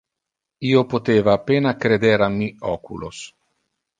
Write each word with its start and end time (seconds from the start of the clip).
Io 0.69 0.79
poteva 0.93 1.35
a 1.35 1.41
pena 1.51 1.75
creder 1.85 2.15
a 2.27 2.31
mi 2.39 2.47
oculos. 2.73 3.23